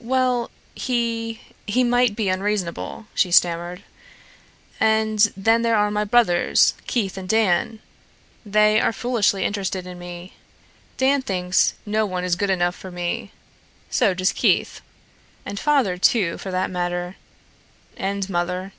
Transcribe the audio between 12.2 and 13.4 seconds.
is good enough for me.